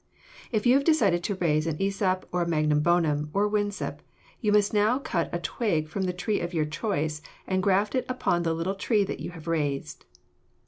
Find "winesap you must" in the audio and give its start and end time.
3.47-4.73